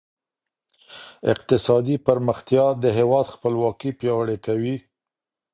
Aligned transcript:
اقتصادي 1.33 1.95
پرمختيا 2.07 2.65
د 2.83 2.85
هېواد 2.97 3.25
خپلواکي 3.35 3.91
پياوړې 3.99 4.37
کوي. 4.45 4.75